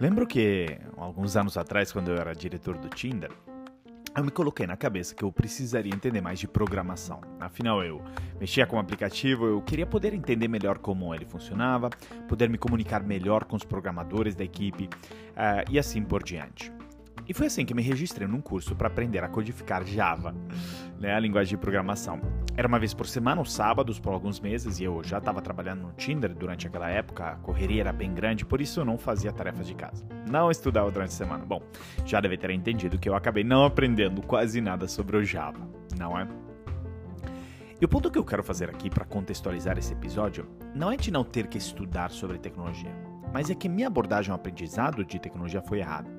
Lembro 0.00 0.26
que 0.26 0.78
alguns 0.96 1.36
anos 1.36 1.56
atrás, 1.56 1.90
quando 1.90 2.12
eu 2.12 2.16
era 2.16 2.32
diretor 2.32 2.78
do 2.78 2.88
Tinder, 2.88 3.32
eu 4.16 4.24
me 4.24 4.30
coloquei 4.30 4.64
na 4.64 4.76
cabeça 4.76 5.12
que 5.12 5.24
eu 5.24 5.32
precisaria 5.32 5.92
entender 5.92 6.20
mais 6.20 6.38
de 6.38 6.46
programação. 6.46 7.20
Afinal, 7.40 7.82
eu 7.82 8.00
mexia 8.38 8.64
com 8.64 8.76
o 8.76 8.78
aplicativo, 8.78 9.46
eu 9.46 9.60
queria 9.60 9.86
poder 9.86 10.14
entender 10.14 10.46
melhor 10.46 10.78
como 10.78 11.12
ele 11.12 11.24
funcionava, 11.24 11.90
poder 12.28 12.48
me 12.48 12.58
comunicar 12.58 13.02
melhor 13.02 13.44
com 13.44 13.56
os 13.56 13.64
programadores 13.64 14.36
da 14.36 14.44
equipe 14.44 14.84
uh, 14.84 15.68
e 15.68 15.78
assim 15.78 16.02
por 16.02 16.22
diante. 16.22 16.72
E 17.28 17.34
foi 17.34 17.46
assim 17.46 17.64
que 17.64 17.74
me 17.74 17.82
registrei 17.82 18.26
num 18.26 18.40
curso 18.40 18.74
para 18.76 18.86
aprender 18.86 19.22
a 19.22 19.28
codificar 19.28 19.84
Java, 19.84 20.34
né, 20.98 21.12
a 21.12 21.20
linguagem 21.20 21.56
de 21.56 21.60
programação. 21.60 22.20
Era 22.58 22.66
uma 22.66 22.80
vez 22.80 22.92
por 22.92 23.06
semana, 23.06 23.40
aos 23.40 23.52
sábados, 23.52 24.00
por 24.00 24.12
alguns 24.12 24.40
meses, 24.40 24.80
e 24.80 24.84
eu 24.84 25.00
já 25.04 25.18
estava 25.18 25.40
trabalhando 25.40 25.82
no 25.82 25.92
Tinder 25.92 26.34
durante 26.34 26.66
aquela 26.66 26.90
época, 26.90 27.24
a 27.24 27.36
correria 27.36 27.82
era 27.82 27.92
bem 27.92 28.12
grande, 28.12 28.44
por 28.44 28.60
isso 28.60 28.80
eu 28.80 28.84
não 28.84 28.98
fazia 28.98 29.32
tarefas 29.32 29.64
de 29.64 29.76
casa. 29.76 30.04
Não 30.28 30.50
estudava 30.50 30.90
durante 30.90 31.10
a 31.10 31.12
semana. 31.12 31.44
Bom, 31.46 31.62
já 32.04 32.20
deve 32.20 32.36
ter 32.36 32.50
entendido 32.50 32.98
que 32.98 33.08
eu 33.08 33.14
acabei 33.14 33.44
não 33.44 33.64
aprendendo 33.64 34.20
quase 34.22 34.60
nada 34.60 34.88
sobre 34.88 35.16
o 35.16 35.24
Java, 35.24 35.60
não 35.96 36.18
é? 36.18 36.26
E 37.80 37.84
o 37.84 37.88
ponto 37.88 38.10
que 38.10 38.18
eu 38.18 38.24
quero 38.24 38.42
fazer 38.42 38.68
aqui 38.68 38.90
para 38.90 39.04
contextualizar 39.04 39.78
esse 39.78 39.92
episódio 39.92 40.44
não 40.74 40.90
é 40.90 40.96
de 40.96 41.12
não 41.12 41.22
ter 41.22 41.46
que 41.46 41.58
estudar 41.58 42.10
sobre 42.10 42.40
tecnologia, 42.40 42.92
mas 43.32 43.50
é 43.50 43.54
que 43.54 43.68
minha 43.68 43.86
abordagem 43.86 44.32
ao 44.32 44.36
aprendizado 44.36 45.04
de 45.04 45.20
tecnologia 45.20 45.62
foi 45.62 45.78
errada. 45.78 46.17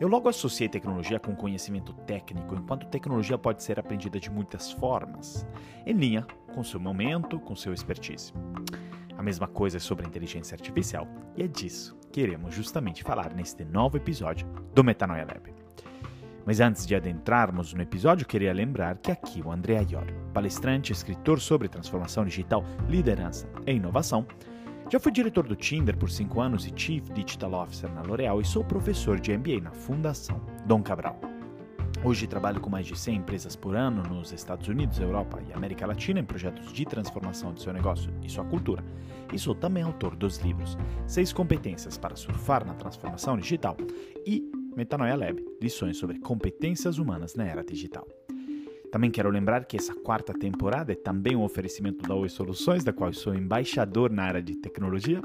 Eu 0.00 0.08
logo 0.08 0.28
associei 0.28 0.68
tecnologia 0.68 1.20
com 1.20 1.34
conhecimento 1.34 1.92
técnico, 1.92 2.54
enquanto 2.54 2.86
tecnologia 2.86 3.36
pode 3.36 3.62
ser 3.62 3.78
aprendida 3.78 4.18
de 4.18 4.30
muitas 4.30 4.72
formas, 4.72 5.46
em 5.86 5.92
linha 5.92 6.26
com 6.54 6.64
seu 6.64 6.80
momento, 6.80 7.38
com 7.38 7.54
seu 7.54 7.72
expertise. 7.72 8.32
A 9.16 9.22
mesma 9.22 9.46
coisa 9.46 9.76
é 9.76 9.80
sobre 9.80 10.06
inteligência 10.06 10.54
artificial, 10.54 11.06
e 11.36 11.42
é 11.42 11.46
disso 11.46 11.98
que 12.10 12.20
iremos 12.22 12.54
justamente 12.54 13.02
falar 13.02 13.34
neste 13.34 13.64
novo 13.64 13.96
episódio 13.96 14.46
do 14.74 14.82
Metanoia 14.82 15.26
Lab. 15.26 15.52
Mas 16.46 16.58
antes 16.58 16.86
de 16.86 16.94
adentrarmos 16.94 17.74
no 17.74 17.82
episódio, 17.82 18.26
queria 18.26 18.52
lembrar 18.52 18.98
que 18.98 19.12
aqui 19.12 19.42
o 19.42 19.52
André 19.52 19.78
Aiori, 19.78 20.14
palestrante 20.32 20.92
escritor 20.92 21.38
sobre 21.38 21.68
transformação 21.68 22.24
digital, 22.24 22.64
liderança 22.88 23.48
e 23.66 23.72
inovação, 23.72 24.26
já 24.90 24.98
fui 24.98 25.12
diretor 25.12 25.46
do 25.46 25.54
Tinder 25.54 25.96
por 25.96 26.10
5 26.10 26.40
anos 26.40 26.66
e 26.66 26.72
Chief 26.74 27.08
Digital 27.12 27.52
Officer 27.54 27.88
na 27.92 28.02
L'Oréal 28.02 28.40
e 28.40 28.44
sou 28.44 28.64
professor 28.64 29.20
de 29.20 29.36
MBA 29.36 29.60
na 29.62 29.70
Fundação 29.70 30.40
Dom 30.66 30.82
Cabral. 30.82 31.20
Hoje 32.02 32.26
trabalho 32.26 32.60
com 32.60 32.68
mais 32.68 32.88
de 32.88 32.98
100 32.98 33.18
empresas 33.18 33.54
por 33.54 33.76
ano 33.76 34.02
nos 34.02 34.32
Estados 34.32 34.66
Unidos, 34.66 34.98
Europa 34.98 35.40
e 35.48 35.52
América 35.52 35.86
Latina 35.86 36.18
em 36.18 36.24
projetos 36.24 36.72
de 36.72 36.84
transformação 36.84 37.54
de 37.54 37.62
seu 37.62 37.72
negócio 37.72 38.12
e 38.24 38.28
sua 38.28 38.44
cultura. 38.44 38.82
E 39.32 39.38
sou 39.38 39.54
também 39.54 39.84
autor 39.84 40.16
dos 40.16 40.38
livros 40.38 40.76
Seis 41.06 41.32
Competências 41.32 41.96
para 41.96 42.16
Surfar 42.16 42.66
na 42.66 42.74
Transformação 42.74 43.38
Digital 43.38 43.76
e 44.26 44.42
Metanoia 44.74 45.14
Lab, 45.14 45.40
lições 45.62 45.98
sobre 45.98 46.18
competências 46.18 46.98
humanas 46.98 47.36
na 47.36 47.44
era 47.44 47.62
digital. 47.62 48.08
Também 48.90 49.10
quero 49.10 49.30
lembrar 49.30 49.64
que 49.64 49.76
essa 49.76 49.94
quarta 49.94 50.32
temporada 50.32 50.92
é 50.92 50.96
também 50.96 51.36
um 51.36 51.44
oferecimento 51.44 52.06
da 52.08 52.14
Oi 52.14 52.28
Soluções, 52.28 52.82
da 52.82 52.92
qual 52.92 53.12
sou 53.12 53.34
embaixador 53.34 54.10
na 54.10 54.24
área 54.24 54.42
de 54.42 54.56
tecnologia. 54.56 55.22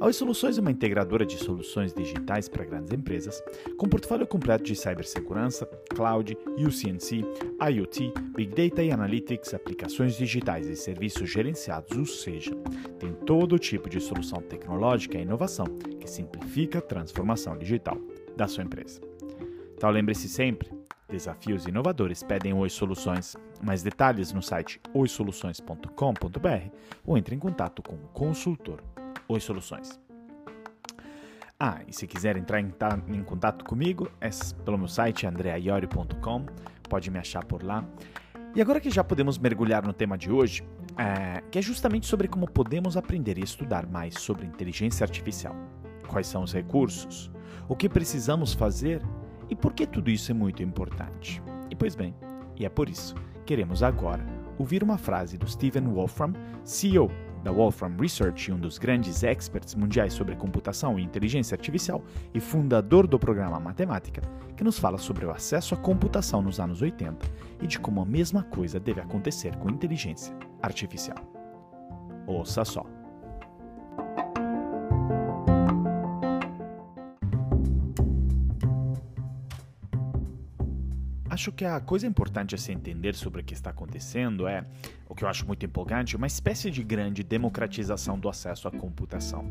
A 0.00 0.06
Oi 0.06 0.12
Soluções 0.12 0.56
é 0.56 0.60
uma 0.60 0.70
integradora 0.70 1.26
de 1.26 1.36
soluções 1.36 1.92
digitais 1.92 2.48
para 2.48 2.64
grandes 2.64 2.92
empresas, 2.92 3.42
com 3.76 3.88
portfólio 3.88 4.26
completo 4.26 4.64
de 4.64 4.74
cibersegurança, 4.74 5.66
cloud, 5.90 6.36
UCNC, 6.56 7.24
IoT, 7.70 8.12
Big 8.34 8.54
Data 8.54 8.82
e 8.82 8.90
Analytics, 8.90 9.52
aplicações 9.52 10.16
digitais 10.16 10.68
e 10.68 10.76
serviços 10.76 11.28
gerenciados, 11.28 11.96
ou 11.96 12.06
seja, 12.06 12.52
tem 12.98 13.12
todo 13.12 13.58
tipo 13.58 13.88
de 13.88 14.00
solução 14.00 14.40
tecnológica 14.40 15.18
e 15.18 15.22
inovação 15.22 15.66
que 16.00 16.08
simplifica 16.08 16.78
a 16.78 16.82
transformação 16.82 17.56
digital 17.58 17.98
da 18.36 18.48
sua 18.48 18.64
empresa. 18.64 19.00
Então 19.76 19.90
lembre-se 19.90 20.28
sempre, 20.28 20.68
Desafios 21.12 21.66
inovadores 21.66 22.22
pedem 22.22 22.54
Oi 22.54 22.70
Soluções. 22.70 23.36
Mais 23.62 23.82
detalhes 23.82 24.32
no 24.32 24.42
site 24.42 24.80
oisoluções.com.br 24.94 26.76
ou 27.04 27.18
entre 27.18 27.34
em 27.34 27.38
contato 27.38 27.82
com 27.82 27.96
o 27.96 28.08
consultor 28.14 28.82
Oi 29.28 29.38
Soluções. 29.38 30.00
Ah, 31.60 31.82
e 31.86 31.92
se 31.92 32.06
quiser 32.06 32.38
entrar 32.38 32.60
em, 32.60 32.72
em 33.08 33.22
contato 33.22 33.62
comigo, 33.62 34.10
é 34.22 34.30
pelo 34.64 34.78
meu 34.78 34.88
site 34.88 35.26
andreaiori.com, 35.26 36.46
pode 36.88 37.10
me 37.10 37.18
achar 37.18 37.44
por 37.44 37.62
lá. 37.62 37.84
E 38.54 38.62
agora 38.62 38.80
que 38.80 38.88
já 38.88 39.04
podemos 39.04 39.36
mergulhar 39.36 39.86
no 39.86 39.92
tema 39.92 40.16
de 40.16 40.32
hoje, 40.32 40.64
é, 40.96 41.42
que 41.50 41.58
é 41.58 41.62
justamente 41.62 42.06
sobre 42.06 42.26
como 42.26 42.50
podemos 42.50 42.96
aprender 42.96 43.36
e 43.36 43.44
estudar 43.44 43.86
mais 43.86 44.14
sobre 44.14 44.46
inteligência 44.46 45.04
artificial. 45.04 45.54
Quais 46.08 46.26
são 46.26 46.42
os 46.42 46.54
recursos? 46.54 47.30
O 47.68 47.76
que 47.76 47.86
precisamos 47.86 48.54
fazer 48.54 49.02
e 49.52 49.54
por 49.54 49.74
que 49.74 49.86
tudo 49.86 50.10
isso 50.10 50.30
é 50.30 50.34
muito 50.34 50.62
importante? 50.62 51.42
E 51.70 51.76
pois 51.76 51.94
bem, 51.94 52.14
e 52.56 52.64
é 52.64 52.70
por 52.70 52.88
isso 52.88 53.14
queremos 53.44 53.82
agora 53.82 54.24
ouvir 54.58 54.82
uma 54.82 54.96
frase 54.96 55.36
do 55.36 55.46
Stephen 55.46 55.88
Wolfram, 55.88 56.32
CEO 56.64 57.10
da 57.44 57.52
Wolfram 57.52 57.94
Research 58.00 58.50
e 58.50 58.54
um 58.54 58.58
dos 58.58 58.78
grandes 58.78 59.22
experts 59.22 59.74
mundiais 59.74 60.14
sobre 60.14 60.36
computação 60.36 60.98
e 60.98 61.02
inteligência 61.02 61.54
artificial 61.54 62.02
e 62.32 62.40
fundador 62.40 63.06
do 63.06 63.18
programa 63.18 63.60
Matemática, 63.60 64.22
que 64.56 64.64
nos 64.64 64.78
fala 64.78 64.96
sobre 64.96 65.26
o 65.26 65.30
acesso 65.30 65.74
à 65.74 65.76
computação 65.76 66.40
nos 66.40 66.58
anos 66.58 66.80
80 66.80 67.26
e 67.60 67.66
de 67.66 67.78
como 67.78 68.00
a 68.00 68.06
mesma 68.06 68.44
coisa 68.44 68.80
deve 68.80 69.02
acontecer 69.02 69.54
com 69.56 69.68
inteligência 69.68 70.34
artificial. 70.62 71.18
Ouça 72.26 72.64
só. 72.64 73.01
Acho 81.32 81.50
que 81.50 81.64
a 81.64 81.80
coisa 81.80 82.06
importante 82.06 82.54
a 82.54 82.58
se 82.58 82.72
entender 82.72 83.14
sobre 83.14 83.40
o 83.40 83.44
que 83.44 83.54
está 83.54 83.70
acontecendo 83.70 84.46
é, 84.46 84.66
o 85.08 85.14
que 85.14 85.24
eu 85.24 85.28
acho 85.28 85.46
muito 85.46 85.64
empolgante, 85.64 86.14
uma 86.14 86.26
espécie 86.26 86.70
de 86.70 86.82
grande 86.82 87.22
democratização 87.22 88.18
do 88.18 88.28
acesso 88.28 88.68
à 88.68 88.70
computação. 88.70 89.50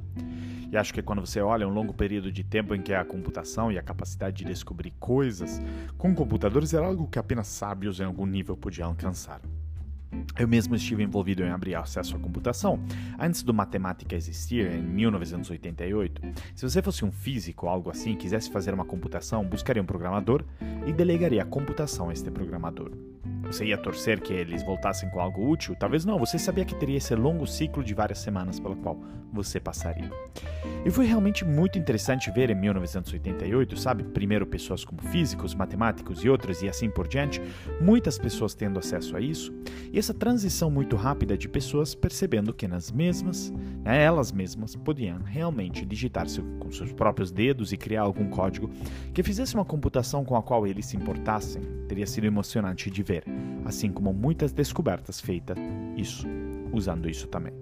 E 0.71 0.77
acho 0.77 0.93
que 0.93 1.01
quando 1.01 1.25
você 1.25 1.41
olha 1.41 1.67
um 1.67 1.73
longo 1.73 1.91
período 1.91 2.31
de 2.31 2.43
tempo 2.43 2.75
em 2.75 2.83
que 2.83 2.93
a 2.93 3.03
computação 3.03 3.71
e 3.71 3.79
a 3.79 3.81
capacidade 3.81 4.37
de 4.37 4.45
descobrir 4.45 4.91
coisas 4.99 5.59
com 5.97 6.13
computadores 6.13 6.71
era 6.71 6.85
algo 6.85 7.07
que 7.07 7.17
apenas 7.17 7.47
sábios 7.47 7.99
em 7.99 8.03
algum 8.03 8.27
nível 8.27 8.55
podiam 8.55 8.89
alcançar. 8.89 9.41
Eu 10.37 10.47
mesmo 10.47 10.75
estive 10.75 11.03
envolvido 11.03 11.43
em 11.43 11.49
abrir 11.49 11.75
acesso 11.75 12.15
à 12.15 12.19
computação 12.19 12.79
antes 13.19 13.43
do 13.43 13.53
matemática 13.53 14.15
existir, 14.15 14.71
em 14.71 14.81
1988. 14.81 16.21
Se 16.55 16.69
você 16.69 16.81
fosse 16.81 17.05
um 17.05 17.11
físico 17.11 17.65
ou 17.65 17.71
algo 17.71 17.89
assim 17.89 18.15
quisesse 18.15 18.49
fazer 18.51 18.73
uma 18.73 18.85
computação, 18.85 19.45
buscaria 19.45 19.81
um 19.81 19.85
programador 19.85 20.43
e 20.85 20.93
delegaria 20.93 21.43
a 21.43 21.45
computação 21.45 22.09
a 22.09 22.13
este 22.13 22.29
programador. 22.31 22.91
Você 23.51 23.65
ia 23.65 23.77
torcer 23.77 24.21
que 24.21 24.31
eles 24.31 24.63
voltassem 24.63 25.09
com 25.09 25.19
algo 25.19 25.45
útil? 25.45 25.75
Talvez 25.75 26.05
não, 26.05 26.17
você 26.17 26.39
sabia 26.39 26.63
que 26.63 26.73
teria 26.73 26.95
esse 26.95 27.13
longo 27.15 27.45
ciclo 27.45 27.83
de 27.83 27.93
várias 27.93 28.19
semanas 28.19 28.61
pelo 28.61 28.77
qual 28.77 28.97
você 29.31 29.59
passaria. 29.59 30.09
E 30.85 30.89
foi 30.89 31.05
realmente 31.05 31.45
muito 31.45 31.77
interessante 31.77 32.31
ver 32.31 32.49
em 32.49 32.55
1988, 32.55 33.77
sabe? 33.77 34.03
Primeiro 34.03 34.47
pessoas 34.47 34.83
como 34.83 35.01
físicos, 35.01 35.53
matemáticos 35.53 36.23
e 36.23 36.29
outros 36.29 36.61
e 36.61 36.69
assim 36.69 36.89
por 36.89 37.07
diante, 37.07 37.41
muitas 37.79 38.17
pessoas 38.17 38.53
tendo 38.53 38.79
acesso 38.79 39.15
a 39.15 39.21
isso, 39.21 39.53
e 39.91 39.99
essa 39.99 40.13
transição 40.13 40.71
muito 40.71 40.95
rápida 40.95 41.37
de 41.37 41.47
pessoas 41.47 41.93
percebendo 41.93 42.53
que 42.53 42.67
nas 42.67 42.91
mesmas, 42.91 43.51
né, 43.83 44.01
elas 44.01 44.31
mesmas 44.31 44.75
podiam 44.75 45.19
realmente 45.23 45.85
digitar 45.85 46.27
-se 46.27 46.41
com 46.59 46.71
seus 46.71 46.91
próprios 46.91 47.31
dedos 47.31 47.71
e 47.71 47.77
criar 47.77 48.01
algum 48.01 48.29
código 48.29 48.69
que 49.13 49.23
fizesse 49.23 49.55
uma 49.55 49.65
computação 49.65 50.25
com 50.25 50.35
a 50.35 50.41
qual 50.41 50.65
eles 50.65 50.85
se 50.85 50.97
importassem. 50.97 51.61
Teria 51.87 52.07
sido 52.07 52.25
emocionante 52.25 52.89
de 52.89 53.03
ver 53.03 53.23
assim 53.65 53.91
como 53.91 54.13
muitas 54.13 54.51
descobertas 54.51 55.19
feitas 55.19 55.57
isso, 55.95 56.27
usando 56.71 57.09
isso 57.09 57.27
também. 57.27 57.53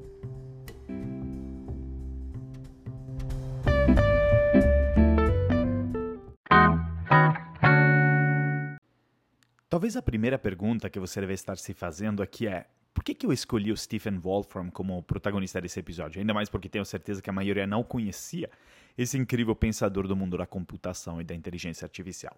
Talvez 9.69 9.95
a 9.95 10.01
primeira 10.01 10.37
pergunta 10.37 10.89
que 10.89 10.99
você 10.99 11.21
deve 11.21 11.33
estar 11.33 11.57
se 11.57 11.73
fazendo 11.73 12.23
aqui 12.23 12.47
é: 12.47 12.65
por 12.93 13.03
que, 13.03 13.13
que 13.13 13.25
eu 13.25 13.31
escolhi 13.31 13.71
o 13.71 13.77
Stephen 13.77 14.17
Wolfram 14.17 14.69
como 14.69 15.01
protagonista 15.03 15.61
desse 15.61 15.79
episódio? 15.79 16.19
Ainda 16.19 16.33
mais 16.33 16.49
porque 16.49 16.67
tenho 16.67 16.83
certeza 16.83 17.21
que 17.21 17.29
a 17.29 17.33
maioria 17.33 17.67
não 17.67 17.83
conhecia 17.83 18.49
esse 18.97 19.17
incrível 19.17 19.55
pensador 19.55 20.07
do 20.07 20.15
mundo 20.15 20.37
da 20.37 20.45
computação 20.45 21.21
e 21.21 21.23
da 21.23 21.35
inteligência 21.35 21.85
artificial. 21.85 22.35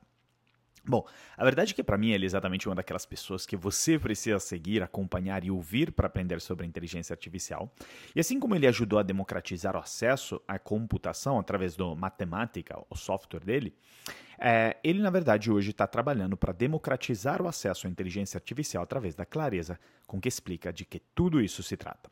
Bom, 0.84 1.06
a 1.38 1.44
verdade 1.44 1.74
é 1.74 1.76
que 1.76 1.84
para 1.84 1.98
mim 1.98 2.12
ele 2.12 2.26
é 2.26 2.28
exatamente 2.28 2.68
uma 2.68 2.74
daquelas 2.74 3.06
pessoas 3.06 3.46
que 3.46 3.56
você 3.56 4.00
precisa 4.00 4.40
seguir, 4.40 4.82
acompanhar 4.82 5.44
e 5.44 5.52
ouvir 5.52 5.92
para 5.92 6.08
aprender 6.08 6.42
sobre 6.42 6.66
inteligência 6.66 7.14
artificial. 7.14 7.72
E 8.16 8.20
assim 8.20 8.40
como 8.40 8.56
ele 8.56 8.66
ajudou 8.66 8.98
a 8.98 9.04
democratizar 9.04 9.76
o 9.76 9.80
acesso 9.80 10.42
à 10.48 10.58
computação 10.58 11.38
através 11.40 11.76
do 11.76 11.96
Matemática, 11.96 12.82
o 12.90 12.96
software 12.96 13.42
dele, 13.42 13.76
é, 14.40 14.76
ele 14.84 15.04
na 15.04 15.12
verdade 15.12 15.52
hoje 15.52 15.70
está 15.70 15.86
trabalhando 15.86 16.36
para 16.36 16.52
democratizar 16.52 17.44
o 17.44 17.48
acesso 17.48 17.86
à 17.86 17.90
inteligência 17.90 18.40
artificial 18.40 18.82
através 18.82 19.14
da 19.14 19.24
clareza 19.24 19.80
com 20.08 20.20
que 20.20 20.28
explica 20.28 20.74
de 20.74 20.84
que 20.84 21.00
tudo 21.14 21.40
isso 21.40 21.62
se 21.62 21.78
trata. 21.78 22.10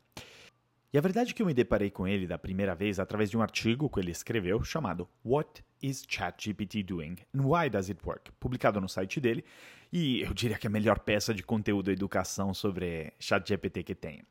E 0.92 0.98
a 0.98 1.02
verdade 1.02 1.32
é 1.32 1.34
que 1.36 1.42
eu 1.44 1.46
me 1.46 1.54
deparei 1.54 1.92
com 1.92 2.08
ele 2.08 2.26
da 2.26 2.40
primeira 2.40 2.74
vez 2.74 3.00
através 3.00 3.30
de 3.30 3.38
um 3.38 3.44
artigo 3.44 3.88
que 3.88 4.00
ele 4.00 4.10
escreveu 4.10 4.64
chamado 4.64 5.08
What 5.24 5.64
is 5.84 6.04
ChatGPT 6.08 6.82
Doing 6.82 7.18
and 7.32 7.42
Why 7.44 7.70
Does 7.70 7.92
It 7.92 8.02
Work? 8.04 8.32
publicado 8.40 8.82
no 8.82 8.90
site 8.90 9.22
dele, 9.22 9.46
e 9.94 10.22
eu 10.22 10.34
diria 10.34 10.58
que 10.58 10.66
é 10.66 10.70
a 10.70 10.72
melhor 10.72 10.98
peça 10.98 11.32
de 11.32 11.44
conteúdo 11.44 11.92
e 11.92 11.94
educação 11.94 12.56
sobre 12.56 13.14
ChatGPT 13.20 13.84
que 13.84 13.94
tem. 13.94 14.24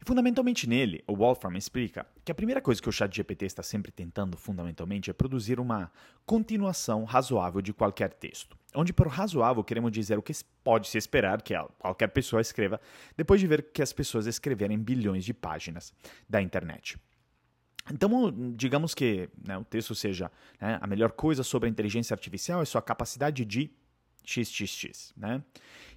E 0.00 0.04
fundamentalmente 0.06 0.68
nele, 0.68 1.02
o 1.06 1.16
Wolfram 1.16 1.56
explica 1.56 2.06
que 2.24 2.30
a 2.30 2.34
primeira 2.34 2.60
coisa 2.60 2.80
que 2.80 2.88
o 2.88 2.92
ChatGPT 2.92 3.46
está 3.46 3.62
sempre 3.62 3.90
tentando 3.90 4.36
fundamentalmente 4.36 5.10
é 5.10 5.12
produzir 5.12 5.58
uma 5.58 5.90
continuação 6.24 7.04
razoável 7.04 7.60
de 7.60 7.72
qualquer 7.72 8.12
texto. 8.12 8.56
Onde 8.74 8.92
por 8.92 9.08
razoável 9.08 9.64
queremos 9.64 9.90
dizer 9.90 10.16
o 10.16 10.22
que 10.22 10.32
pode 10.62 10.88
se 10.88 10.98
esperar 10.98 11.42
que 11.42 11.54
qualquer 11.78 12.08
pessoa 12.08 12.40
escreva 12.40 12.80
depois 13.16 13.40
de 13.40 13.46
ver 13.46 13.72
que 13.72 13.82
as 13.82 13.92
pessoas 13.92 14.26
escreverem 14.26 14.78
bilhões 14.78 15.24
de 15.24 15.34
páginas 15.34 15.92
da 16.28 16.40
internet. 16.40 16.96
Então, 17.92 18.32
digamos 18.54 18.94
que 18.94 19.28
né, 19.46 19.56
o 19.56 19.64
texto 19.64 19.94
seja 19.94 20.30
né, 20.60 20.78
a 20.80 20.86
melhor 20.86 21.10
coisa 21.12 21.42
sobre 21.42 21.68
a 21.68 21.70
inteligência 21.70 22.14
artificial 22.14 22.60
é 22.62 22.64
sua 22.64 22.82
capacidade 22.82 23.44
de 23.44 23.70
XXX. 24.28 25.12
Né? 25.16 25.42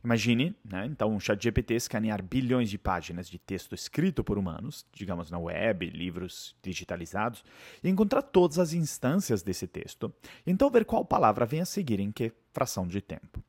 Imagine, 0.03 0.55
né, 0.63 0.87
então, 0.87 1.11
um 1.13 1.19
chat 1.19 1.41
GPT 1.41 1.75
escanear 1.75 2.23
bilhões 2.23 2.69
de 2.69 2.77
páginas 2.77 3.29
de 3.29 3.37
texto 3.37 3.75
escrito 3.75 4.23
por 4.23 4.37
humanos, 4.37 4.85
digamos 4.93 5.29
na 5.29 5.37
web, 5.37 5.89
livros 5.89 6.55
digitalizados, 6.63 7.43
e 7.83 7.89
encontrar 7.89 8.21
todas 8.21 8.57
as 8.57 8.73
instâncias 8.73 9.43
desse 9.43 9.67
texto, 9.67 10.11
e 10.45 10.51
então 10.51 10.71
ver 10.71 10.85
qual 10.85 11.05
palavra 11.05 11.45
vem 11.45 11.61
a 11.61 11.65
seguir 11.65 11.99
em 11.99 12.11
que 12.11 12.31
fração 12.51 12.87
de 12.87 13.01
tempo. 13.01 13.43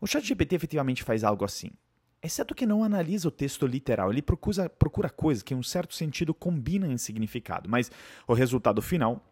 O 0.00 0.06
chat 0.06 0.24
GPT 0.26 0.56
efetivamente 0.56 1.02
faz 1.02 1.24
algo 1.24 1.44
assim. 1.44 1.70
Exceto 2.22 2.54
que 2.54 2.66
não 2.66 2.82
analisa 2.82 3.28
o 3.28 3.30
texto 3.30 3.66
literal, 3.66 4.10
ele 4.10 4.22
procura, 4.22 4.68
procura 4.68 5.10
coisas 5.10 5.42
que, 5.42 5.52
em 5.52 5.56
um 5.56 5.62
certo 5.62 5.94
sentido, 5.94 6.32
combinam 6.32 6.90
em 6.90 6.98
significado, 6.98 7.68
mas 7.68 7.90
o 8.26 8.32
resultado 8.32 8.80
final 8.80 9.22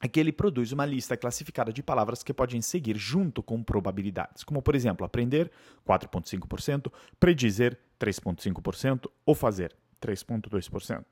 é 0.00 0.08
que 0.08 0.20
ele 0.20 0.32
produz 0.32 0.72
uma 0.72 0.84
lista 0.84 1.16
classificada 1.16 1.72
de 1.72 1.82
palavras 1.82 2.22
que 2.22 2.34
podem 2.34 2.60
seguir 2.60 2.96
junto 2.96 3.42
com 3.42 3.62
probabilidades, 3.62 4.44
como 4.44 4.60
por 4.60 4.74
exemplo, 4.74 5.06
aprender 5.06 5.50
4.5%, 5.86 6.92
predizer 7.18 7.78
3.5% 7.98 9.10
ou 9.24 9.34
fazer 9.34 9.74
3.2%. 10.00 11.04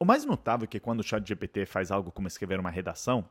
O 0.00 0.04
mais 0.04 0.24
notável 0.24 0.64
é 0.64 0.68
que 0.68 0.78
quando 0.78 1.00
o 1.00 1.02
ChatGPT 1.02 1.66
faz 1.66 1.90
algo 1.90 2.12
como 2.12 2.28
escrever 2.28 2.60
uma 2.60 2.70
redação, 2.70 3.28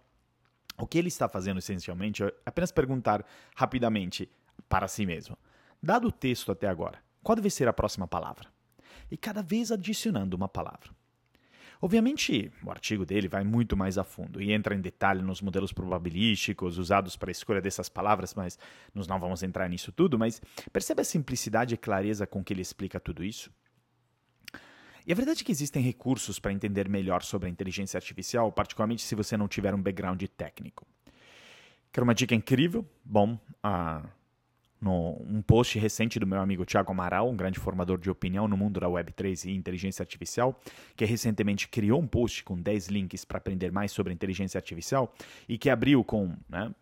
o 0.78 0.86
que 0.86 0.98
ele 0.98 1.08
está 1.08 1.28
fazendo 1.30 1.60
essencialmente 1.60 2.24
é 2.24 2.34
apenas 2.46 2.72
perguntar 2.72 3.26
rapidamente 3.56 4.30
para 4.68 4.88
si 4.88 5.06
mesmo: 5.06 5.38
dado 5.82 6.10
o 6.10 6.12
texto 6.12 6.52
até 6.52 6.68
agora, 6.68 7.00
qual 7.24 7.36
deve 7.36 7.50
ser 7.50 7.68
a 7.68 7.74
próxima 7.74 8.08
palavra? 8.08 8.50
E 9.10 9.16
cada 9.16 9.42
vez 9.42 9.72
adicionando 9.72 10.36
uma 10.36 10.50
palavra. 10.50 10.90
Obviamente, 11.82 12.52
o 12.64 12.72
artigo 12.72 13.06
dele 13.06 13.28
vai 13.28 13.44
muito 13.44 13.78
mais 13.78 13.98
a 13.98 14.04
fundo 14.04 14.42
e 14.42 14.52
entra 14.52 14.74
em 14.74 14.82
detalhe 14.82 15.22
nos 15.22 15.42
modelos 15.42 15.72
probabilísticos 15.72 16.78
usados 16.78 17.16
para 17.16 17.30
a 17.30 17.32
escolha 17.32 17.62
dessas 17.62 17.88
palavras, 17.88 18.34
mas 18.34 18.58
nós 18.94 19.08
não 19.08 19.20
vamos 19.20 19.44
entrar 19.44 19.70
nisso 19.70 19.92
tudo. 19.92 20.18
Mas 20.18 20.42
percebe 20.74 21.02
a 21.02 21.06
simplicidade 21.06 21.76
e 21.76 21.78
clareza 21.78 22.26
com 22.26 22.44
que 22.44 22.54
ele 22.54 22.62
explica 22.62 23.00
tudo 23.00 23.24
isso? 23.24 23.52
E 25.06 25.12
a 25.12 25.16
verdade 25.16 25.42
é 25.42 25.46
que 25.46 25.52
existem 25.52 25.82
recursos 25.82 26.38
para 26.38 26.52
entender 26.52 26.90
melhor 26.90 27.24
sobre 27.24 27.48
a 27.48 27.52
inteligência 27.52 27.98
artificial, 27.98 28.52
particularmente 28.52 29.02
se 29.04 29.16
você 29.16 29.38
não 29.38 29.48
tiver 29.48 29.74
um 29.74 29.82
background 29.82 30.22
técnico. 30.36 30.86
Quer 31.94 32.04
uma 32.04 32.14
dica 32.14 32.36
incrível? 32.36 32.86
Bom, 33.06 33.40
a 33.64 34.04
no, 34.82 35.22
um 35.28 35.42
post 35.42 35.78
recente 35.80 36.20
do 36.20 36.28
meu 36.28 36.40
amigo 36.40 36.66
Thiago 36.66 36.92
Amaral, 36.92 37.30
um 37.30 37.36
grande 37.36 37.60
formador 37.60 37.98
de 37.98 38.10
opinião 38.10 38.48
no 38.48 38.56
mundo 38.56 38.80
da 38.80 38.88
Web3 38.88 39.46
e 39.46 39.56
inteligência 39.56 40.04
artificial, 40.04 40.60
que 40.96 41.06
recentemente 41.06 41.68
criou 41.68 42.00
um 42.00 42.08
post 42.08 42.44
com 42.44 42.56
10 42.56 42.88
links 42.88 43.26
para 43.26 43.38
aprender 43.38 43.72
mais 43.72 43.92
sobre 43.92 44.14
inteligência 44.14 44.58
artificial 44.58 45.14
e 45.48 45.58
que 45.58 45.70
abriu 45.70 46.04
com, 46.04 46.34
né, 46.48 46.74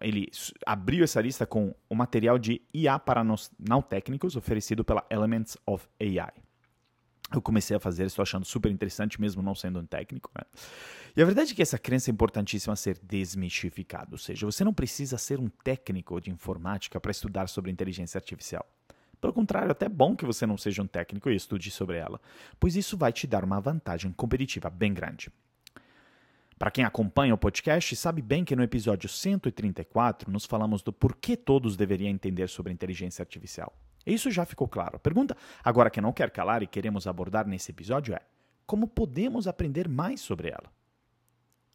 ele 0.00 0.28
abriu 0.66 1.04
essa 1.04 1.20
lista 1.20 1.46
com 1.46 1.74
o 1.88 1.94
material 1.94 2.38
de 2.38 2.60
IA 2.72 2.98
para 2.98 3.24
não 3.24 3.82
técnicos 3.82 4.36
oferecido 4.36 4.84
pela 4.84 5.04
Elements 5.10 5.56
of 5.66 5.86
AI 6.00 6.43
eu 7.32 7.40
comecei 7.40 7.76
a 7.76 7.80
fazer, 7.80 8.04
estou 8.04 8.22
achando 8.22 8.44
super 8.44 8.70
interessante, 8.70 9.20
mesmo 9.20 9.42
não 9.42 9.54
sendo 9.54 9.78
um 9.78 9.86
técnico. 9.86 10.30
Né? 10.36 10.44
E 11.16 11.22
a 11.22 11.24
verdade 11.24 11.52
é 11.52 11.54
que 11.54 11.62
essa 11.62 11.78
crença 11.78 12.10
é 12.10 12.12
importantíssima 12.12 12.76
ser 12.76 12.98
desmistificada, 13.02 14.10
ou 14.12 14.18
seja, 14.18 14.46
você 14.46 14.64
não 14.64 14.74
precisa 14.74 15.16
ser 15.16 15.40
um 15.40 15.48
técnico 15.48 16.20
de 16.20 16.30
informática 16.30 17.00
para 17.00 17.10
estudar 17.10 17.48
sobre 17.48 17.70
inteligência 17.70 18.18
artificial. 18.18 18.66
Pelo 19.20 19.32
contrário, 19.32 19.70
até 19.70 19.86
é 19.86 19.88
bom 19.88 20.14
que 20.14 20.26
você 20.26 20.44
não 20.44 20.58
seja 20.58 20.82
um 20.82 20.86
técnico 20.86 21.30
e 21.30 21.36
estude 21.36 21.70
sobre 21.70 21.96
ela, 21.96 22.20
pois 22.60 22.76
isso 22.76 22.96
vai 22.96 23.12
te 23.12 23.26
dar 23.26 23.42
uma 23.42 23.58
vantagem 23.60 24.12
competitiva 24.12 24.68
bem 24.68 24.92
grande. 24.92 25.30
Para 26.58 26.70
quem 26.70 26.84
acompanha 26.84 27.34
o 27.34 27.38
podcast, 27.38 27.96
sabe 27.96 28.22
bem 28.22 28.44
que 28.44 28.54
no 28.54 28.62
episódio 28.62 29.08
134 29.08 30.30
nos 30.30 30.44
falamos 30.44 30.82
do 30.82 30.92
porquê 30.92 31.36
todos 31.36 31.76
deveriam 31.76 32.10
entender 32.10 32.48
sobre 32.48 32.72
inteligência 32.72 33.22
artificial. 33.22 33.72
Isso 34.06 34.30
já 34.30 34.44
ficou 34.44 34.68
claro. 34.68 34.96
A 34.96 35.00
pergunta 35.00 35.36
agora 35.62 35.90
que 35.90 36.00
não 36.00 36.12
quer 36.12 36.30
calar 36.30 36.62
e 36.62 36.66
queremos 36.66 37.06
abordar 37.06 37.46
nesse 37.46 37.70
episódio 37.70 38.14
é: 38.14 38.20
como 38.66 38.86
podemos 38.86 39.46
aprender 39.46 39.88
mais 39.88 40.20
sobre 40.20 40.48
ela? 40.48 40.72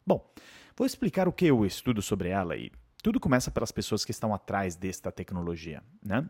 Bom, 0.06 0.28
vou 0.76 0.86
explicar 0.86 1.28
o 1.28 1.32
que 1.32 1.46
eu 1.46 1.64
estudo 1.64 2.02
sobre 2.02 2.28
ela 2.28 2.56
e 2.56 2.72
tudo 3.02 3.18
começa 3.18 3.50
pelas 3.50 3.72
pessoas 3.72 4.04
que 4.04 4.10
estão 4.10 4.34
atrás 4.34 4.76
desta 4.76 5.10
tecnologia, 5.10 5.82
né? 6.04 6.26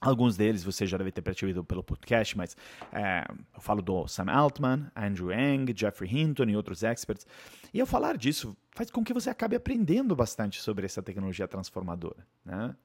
Alguns 0.00 0.36
deles 0.36 0.62
você 0.62 0.86
já 0.86 0.98
deve 0.98 1.10
ter 1.10 1.22
percebido 1.22 1.64
pelo 1.64 1.82
podcast, 1.82 2.36
mas 2.36 2.54
é, 2.92 3.24
eu 3.54 3.60
falo 3.60 3.80
do 3.80 4.06
Sam 4.06 4.30
Altman, 4.30 4.90
Andrew 4.94 5.30
Yang, 5.30 5.72
Jeffrey 5.74 6.10
Hinton 6.14 6.44
e 6.44 6.56
outros 6.56 6.82
experts. 6.82 7.26
E 7.72 7.80
ao 7.80 7.86
falar 7.86 8.18
disso, 8.18 8.54
faz 8.72 8.90
com 8.90 9.02
que 9.02 9.14
você 9.14 9.30
acabe 9.30 9.56
aprendendo 9.56 10.14
bastante 10.14 10.60
sobre 10.60 10.84
essa 10.84 11.02
tecnologia 11.02 11.48
transformadora. 11.48 12.26
Né? 12.44 12.76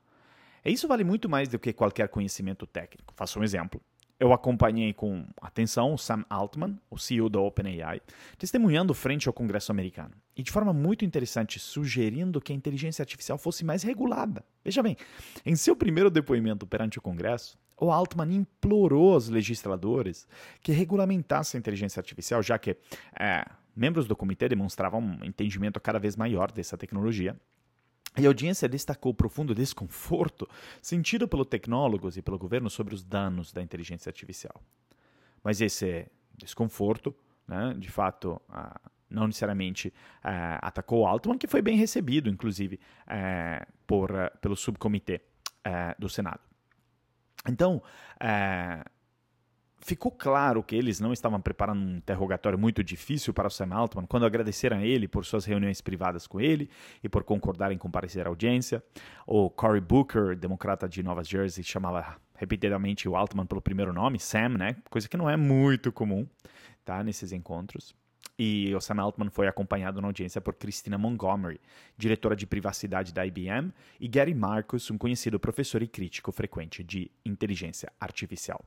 Isso 0.71 0.87
vale 0.87 1.03
muito 1.03 1.27
mais 1.27 1.49
do 1.49 1.59
que 1.59 1.73
qualquer 1.73 2.07
conhecimento 2.09 2.67
técnico. 2.67 3.13
Faço 3.15 3.39
um 3.39 3.43
exemplo. 3.43 3.81
Eu 4.19 4.33
acompanhei 4.33 4.93
com 4.93 5.25
atenção 5.41 5.93
o 5.93 5.97
Sam 5.97 6.25
Altman, 6.29 6.77
o 6.91 6.97
CEO 6.97 7.29
da 7.29 7.39
OpenAI, 7.39 8.01
testemunhando 8.37 8.93
frente 8.93 9.29
ao 9.29 9.33
Congresso 9.33 9.71
americano. 9.71 10.11
E 10.35 10.43
de 10.43 10.51
forma 10.51 10.73
muito 10.73 11.05
interessante, 11.05 11.57
sugerindo 11.57 12.41
que 12.41 12.51
a 12.51 12.55
inteligência 12.55 13.01
artificial 13.01 13.37
fosse 13.37 13.63
mais 13.63 13.81
regulada. 13.81 14.43
Veja 14.63 14.83
bem, 14.83 14.97
em 15.45 15.55
seu 15.55 15.73
primeiro 15.73 16.09
depoimento 16.09 16.67
perante 16.67 16.99
o 16.99 17.01
Congresso, 17.01 17.57
o 17.79 17.91
Altman 17.91 18.35
implorou 18.35 19.13
aos 19.13 19.29
legisladores 19.29 20.27
que 20.61 20.73
regulamentassem 20.73 21.57
a 21.57 21.61
inteligência 21.61 22.01
artificial, 22.01 22.43
já 22.43 22.59
que 22.59 22.75
é, 23.17 23.45
membros 23.73 24.05
do 24.05 24.17
comitê 24.17 24.49
demonstravam 24.49 24.99
um 24.99 25.23
entendimento 25.23 25.79
cada 25.79 25.97
vez 25.97 26.17
maior 26.17 26.51
dessa 26.51 26.77
tecnologia 26.77 27.39
e 28.17 28.25
a 28.25 28.29
audiência 28.29 28.67
destacou 28.67 29.11
o 29.11 29.15
profundo 29.15 29.53
desconforto 29.53 30.47
sentido 30.81 31.27
pelos 31.27 31.47
tecnólogos 31.47 32.17
e 32.17 32.21
pelo 32.21 32.37
governo 32.37 32.69
sobre 32.69 32.93
os 32.95 33.03
danos 33.03 33.51
da 33.51 33.61
inteligência 33.61 34.09
artificial. 34.09 34.61
Mas 35.43 35.61
esse 35.61 36.07
desconforto, 36.35 37.15
né, 37.47 37.75
de 37.77 37.89
fato, 37.89 38.41
não 39.09 39.27
necessariamente 39.27 39.93
ah, 40.23 40.59
atacou 40.61 41.05
Altman, 41.05 41.37
que 41.37 41.47
foi 41.47 41.61
bem 41.61 41.77
recebido, 41.77 42.29
inclusive, 42.29 42.79
ah, 43.07 43.65
por, 43.85 44.11
pelo 44.41 44.55
subcomitê 44.55 45.21
do 45.99 46.09
Senado. 46.09 46.39
Então, 47.47 47.81
ficou 49.81 50.11
claro 50.11 50.63
que 50.63 50.75
eles 50.75 50.99
não 50.99 51.13
estavam 51.13 51.39
preparando 51.39 51.81
um 51.81 51.97
interrogatório 51.97 52.57
muito 52.57 52.83
difícil 52.83 53.33
para 53.33 53.47
o 53.47 53.51
Sam 53.51 53.73
Altman 53.73 54.05
quando 54.05 54.25
agradeceram 54.25 54.77
a 54.77 54.85
ele 54.85 55.07
por 55.07 55.25
suas 55.25 55.45
reuniões 55.45 55.81
privadas 55.81 56.27
com 56.27 56.39
ele 56.39 56.69
e 57.03 57.09
por 57.09 57.23
concordar 57.23 57.71
em 57.71 57.77
comparecer 57.77 58.25
à 58.25 58.29
audiência. 58.29 58.83
O 59.25 59.49
Cory 59.49 59.81
Booker, 59.81 60.35
democrata 60.35 60.87
de 60.87 61.01
Nova 61.01 61.23
Jersey, 61.23 61.63
chamava 61.63 62.17
repetidamente 62.35 63.07
o 63.07 63.15
Altman 63.15 63.45
pelo 63.45 63.61
primeiro 63.61 63.93
nome, 63.93 64.19
Sam, 64.19 64.49
né? 64.49 64.75
Coisa 64.89 65.07
que 65.07 65.17
não 65.17 65.29
é 65.29 65.35
muito 65.35 65.91
comum, 65.91 66.27
tá? 66.85 67.03
Nesses 67.03 67.31
encontros. 67.31 67.95
E 68.37 68.73
o 68.73 68.79
Sam 68.79 69.01
Altman 69.01 69.29
foi 69.29 69.47
acompanhado 69.49 69.99
na 69.99 70.07
audiência 70.07 70.39
por 70.39 70.53
Christina 70.53 70.97
Montgomery, 70.97 71.59
diretora 71.97 72.37
de 72.37 72.47
privacidade 72.47 73.13
da 73.13 73.25
IBM, 73.25 73.73
e 73.99 74.07
Gary 74.07 74.33
Marcus, 74.33 74.89
um 74.89 74.97
conhecido 74.97 75.37
professor 75.37 75.83
e 75.83 75.87
crítico 75.87 76.31
frequente 76.31 76.81
de 76.81 77.11
inteligência 77.25 77.91
artificial. 77.99 78.63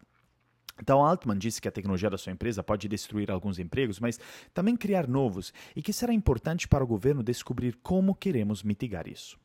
Então, 0.82 1.06
Altman 1.06 1.38
disse 1.38 1.62
que 1.62 1.68
a 1.68 1.70
tecnologia 1.70 2.10
da 2.10 2.18
sua 2.18 2.32
empresa 2.32 2.60
pode 2.60 2.88
destruir 2.88 3.30
alguns 3.30 3.60
empregos, 3.60 4.00
mas 4.00 4.18
também 4.52 4.76
criar 4.76 5.06
novos, 5.06 5.54
e 5.76 5.80
que 5.80 5.92
será 5.92 6.12
importante 6.12 6.66
para 6.66 6.82
o 6.82 6.86
governo 6.86 7.22
descobrir 7.22 7.76
como 7.84 8.16
queremos 8.16 8.64
mitigar 8.64 9.06
isso. 9.06 9.38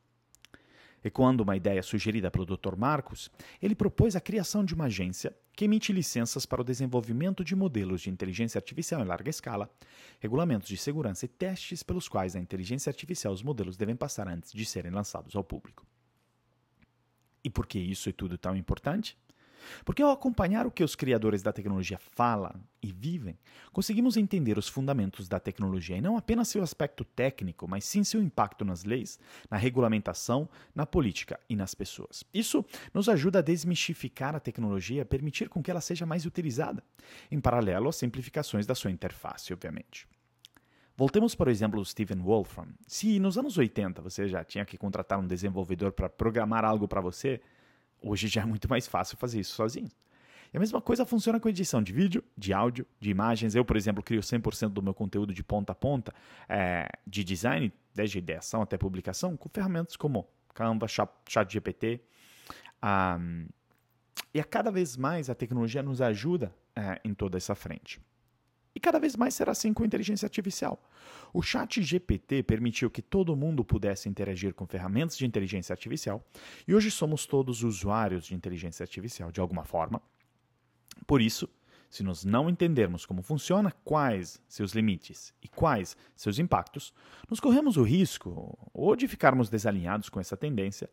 Ecoando 1.04 1.44
uma 1.44 1.56
ideia 1.56 1.80
sugerida 1.80 2.28
pelo 2.28 2.44
Dr. 2.44 2.74
Marcos, 2.76 3.30
ele 3.62 3.76
propôs 3.76 4.16
a 4.16 4.20
criação 4.20 4.64
de 4.64 4.74
uma 4.74 4.86
agência 4.86 5.32
que 5.52 5.64
emite 5.64 5.92
licenças 5.92 6.44
para 6.44 6.60
o 6.60 6.64
desenvolvimento 6.64 7.44
de 7.44 7.54
modelos 7.54 8.00
de 8.00 8.10
inteligência 8.10 8.58
artificial 8.58 9.00
em 9.00 9.06
larga 9.06 9.30
escala, 9.30 9.70
regulamentos 10.18 10.66
de 10.66 10.76
segurança 10.76 11.24
e 11.24 11.28
testes 11.28 11.84
pelos 11.84 12.08
quais 12.08 12.34
a 12.34 12.40
inteligência 12.40 12.90
artificial 12.90 13.32
e 13.32 13.36
os 13.36 13.44
modelos 13.44 13.76
devem 13.76 13.94
passar 13.94 14.26
antes 14.26 14.50
de 14.52 14.64
serem 14.64 14.90
lançados 14.90 15.36
ao 15.36 15.44
público. 15.44 15.86
E 17.44 17.48
por 17.48 17.64
que 17.64 17.78
isso 17.78 18.08
é 18.08 18.12
tudo 18.12 18.36
tão 18.36 18.56
importante? 18.56 19.16
Porque 19.84 20.02
ao 20.02 20.10
acompanhar 20.10 20.66
o 20.66 20.70
que 20.70 20.84
os 20.84 20.94
criadores 20.94 21.42
da 21.42 21.52
tecnologia 21.52 21.98
falam 21.98 22.54
e 22.82 22.92
vivem, 22.92 23.38
conseguimos 23.72 24.16
entender 24.16 24.56
os 24.58 24.68
fundamentos 24.68 25.28
da 25.28 25.40
tecnologia 25.40 25.96
e 25.96 26.00
não 26.00 26.16
apenas 26.16 26.48
seu 26.48 26.62
aspecto 26.62 27.04
técnico, 27.04 27.66
mas 27.66 27.84
sim 27.84 28.04
seu 28.04 28.22
impacto 28.22 28.64
nas 28.64 28.84
leis, 28.84 29.18
na 29.50 29.56
regulamentação, 29.56 30.48
na 30.74 30.86
política 30.86 31.38
e 31.48 31.56
nas 31.56 31.74
pessoas. 31.74 32.24
Isso 32.32 32.64
nos 32.94 33.08
ajuda 33.08 33.40
a 33.40 33.42
desmistificar 33.42 34.34
a 34.34 34.40
tecnologia 34.40 35.04
permitir 35.04 35.48
com 35.48 35.62
que 35.62 35.70
ela 35.70 35.80
seja 35.80 36.06
mais 36.06 36.24
utilizada, 36.26 36.82
em 37.30 37.40
paralelo 37.40 37.88
às 37.88 37.96
simplificações 37.96 38.66
da 38.66 38.74
sua 38.74 38.90
interface, 38.90 39.52
obviamente. 39.52 40.06
Voltemos 40.98 41.36
o 41.38 41.48
exemplo 41.48 41.78
do 41.78 41.84
Stephen 41.84 42.18
Wolfram. 42.18 42.66
Se 42.84 43.20
nos 43.20 43.38
anos 43.38 43.56
80 43.56 44.02
você 44.02 44.26
já 44.26 44.42
tinha 44.42 44.64
que 44.64 44.76
contratar 44.76 45.16
um 45.20 45.26
desenvolvedor 45.28 45.92
para 45.92 46.08
programar 46.08 46.64
algo 46.64 46.88
para 46.88 47.00
você, 47.00 47.40
hoje 48.02 48.28
já 48.28 48.42
é 48.42 48.44
muito 48.44 48.68
mais 48.68 48.86
fácil 48.86 49.16
fazer 49.16 49.40
isso 49.40 49.54
sozinho. 49.54 49.90
E 50.52 50.56
a 50.56 50.60
mesma 50.60 50.80
coisa 50.80 51.04
funciona 51.04 51.38
com 51.38 51.48
edição 51.48 51.82
de 51.82 51.92
vídeo, 51.92 52.24
de 52.36 52.52
áudio, 52.52 52.86
de 52.98 53.10
imagens. 53.10 53.54
Eu, 53.54 53.64
por 53.64 53.76
exemplo, 53.76 54.02
crio 54.02 54.20
100% 54.20 54.70
do 54.70 54.82
meu 54.82 54.94
conteúdo 54.94 55.34
de 55.34 55.42
ponta 55.42 55.72
a 55.72 55.74
ponta, 55.74 56.14
é, 56.48 56.88
de 57.06 57.22
design, 57.22 57.72
desde 57.94 58.18
ideação 58.18 58.62
até 58.62 58.78
publicação, 58.78 59.36
com 59.36 59.48
ferramentas 59.48 59.96
como 59.96 60.26
Canva, 60.54 60.86
ChatGPT. 60.88 62.00
Um, 62.82 63.46
e 64.32 64.40
a 64.40 64.44
cada 64.44 64.70
vez 64.70 64.96
mais 64.96 65.28
a 65.28 65.34
tecnologia 65.34 65.82
nos 65.82 66.00
ajuda 66.00 66.54
é, 66.74 67.00
em 67.04 67.12
toda 67.12 67.36
essa 67.36 67.54
frente. 67.54 68.00
E 68.78 68.80
cada 68.80 69.00
vez 69.00 69.16
mais 69.16 69.34
será 69.34 69.50
assim 69.50 69.74
com 69.74 69.84
inteligência 69.84 70.24
artificial. 70.24 70.80
O 71.34 71.42
chat 71.42 71.82
GPT 71.82 72.44
permitiu 72.44 72.88
que 72.88 73.02
todo 73.02 73.34
mundo 73.34 73.64
pudesse 73.64 74.08
interagir 74.08 74.54
com 74.54 74.68
ferramentas 74.68 75.18
de 75.18 75.26
inteligência 75.26 75.72
artificial, 75.72 76.24
e 76.64 76.72
hoje 76.72 76.88
somos 76.88 77.26
todos 77.26 77.64
usuários 77.64 78.26
de 78.26 78.36
inteligência 78.36 78.84
artificial 78.84 79.32
de 79.32 79.40
alguma 79.40 79.64
forma. 79.64 80.00
Por 81.08 81.20
isso, 81.20 81.48
se 81.90 82.04
nós 82.04 82.24
não 82.24 82.48
entendermos 82.48 83.04
como 83.04 83.20
funciona, 83.20 83.72
quais 83.82 84.40
seus 84.48 84.70
limites 84.70 85.34
e 85.42 85.48
quais 85.48 85.96
seus 86.14 86.38
impactos, 86.38 86.94
nos 87.28 87.40
corremos 87.40 87.76
o 87.76 87.82
risco 87.82 88.56
ou 88.72 88.94
de 88.94 89.08
ficarmos 89.08 89.50
desalinhados 89.50 90.08
com 90.08 90.20
essa 90.20 90.36
tendência, 90.36 90.88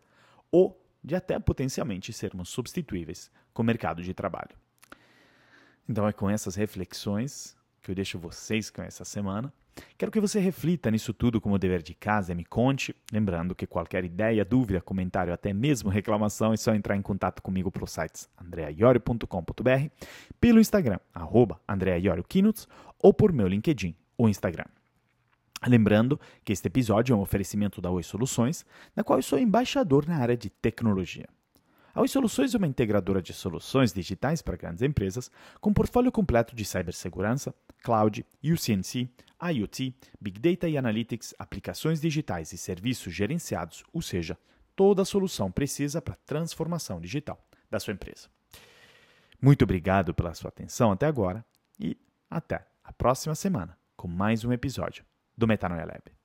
ou 0.52 0.84
de 1.04 1.14
até 1.14 1.38
potencialmente 1.38 2.12
sermos 2.12 2.50
substituíveis 2.50 3.30
com 3.54 3.62
o 3.62 3.66
mercado 3.66 4.02
de 4.02 4.12
trabalho. 4.12 4.58
Então 5.88 6.08
é 6.08 6.12
com 6.12 6.28
essas 6.28 6.56
reflexões 6.56 7.56
que 7.86 7.92
eu 7.92 7.96
deixo 7.96 8.18
vocês 8.18 8.72
com 8.72 8.82
essa 8.82 9.06
semana. 9.06 9.54
Quero 9.98 10.12
que 10.12 10.20
você 10.20 10.40
reflita 10.40 10.90
nisso 10.90 11.14
tudo 11.14 11.40
como 11.40 11.60
dever 11.60 11.84
de 11.84 11.94
casa 11.94 12.32
e 12.32 12.36
me 12.36 12.44
conte. 12.44 12.96
Lembrando 13.12 13.54
que 13.54 13.68
qualquer 13.68 14.04
ideia, 14.04 14.44
dúvida, 14.44 14.82
comentário, 14.82 15.32
até 15.32 15.54
mesmo 15.54 15.90
reclamação, 15.90 16.52
é 16.54 16.58
só 16.58 16.74
entrar 16.74 16.96
em 16.96 17.02
contato 17.02 17.42
comigo 17.42 17.72
pelos 17.72 17.92
sites 17.92 18.28
andreaiorio.com.br, 18.42 19.90
pelo 20.40 20.60
Instagram, 20.60 21.00
arroba 21.14 21.60
ou 23.00 23.14
por 23.14 23.32
meu 23.32 23.48
LinkedIn 23.48 23.96
ou 24.18 24.28
Instagram. 24.28 24.66
Lembrando 25.68 26.20
que 26.44 26.54
este 26.54 26.68
episódio 26.68 27.14
é 27.14 27.16
um 27.16 27.22
oferecimento 27.22 27.82
da 27.82 27.92
Oi 27.92 28.04
Soluções, 28.04 28.66
na 28.96 29.04
qual 29.04 29.20
eu 29.20 29.24
sou 29.24 29.38
embaixador 29.38 30.08
na 30.08 30.18
área 30.18 30.38
de 30.38 30.50
tecnologia. 30.50 31.28
A 31.96 32.02
Oi 32.02 32.10
Soluções 32.10 32.54
é 32.54 32.58
uma 32.58 32.68
integradora 32.68 33.22
de 33.22 33.32
soluções 33.32 33.94
digitais 33.94 34.42
para 34.42 34.58
grandes 34.58 34.82
empresas, 34.82 35.32
com 35.62 35.72
portfólio 35.72 36.12
completo 36.12 36.54
de 36.54 36.66
cibersegurança, 36.66 37.56
cloud, 37.82 38.26
UCNC, 38.44 39.10
IoT, 39.42 39.96
Big 40.20 40.38
Data 40.42 40.68
e 40.68 40.78
Analytics, 40.78 41.34
aplicações 41.40 42.02
digitais 42.02 42.52
e 42.52 42.58
serviços 42.58 43.14
gerenciados, 43.14 43.82
ou 43.94 44.02
seja, 44.02 44.38
toda 44.76 45.04
a 45.04 45.06
solução 45.06 45.50
precisa 45.50 46.02
para 46.02 46.16
a 46.16 46.20
transformação 46.26 47.00
digital 47.00 47.42
da 47.72 47.80
sua 47.80 47.94
empresa. 47.94 48.28
Muito 49.42 49.64
obrigado 49.64 50.14
pela 50.14 50.34
sua 50.34 50.50
atenção 50.50 50.92
até 50.92 51.06
agora 51.06 51.46
e 51.80 51.98
até 52.30 52.68
a 52.84 52.92
próxima 52.92 53.36
semana 53.36 53.78
com 53.96 54.10
mais 54.10 54.44
um 54.44 54.52
episódio 54.52 55.06
do 55.38 55.48
Metanoia 55.48 55.86
Lab. 55.86 56.25